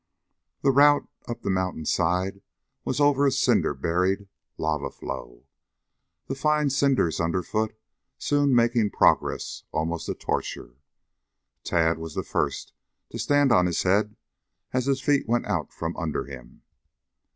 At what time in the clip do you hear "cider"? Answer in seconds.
3.31-3.75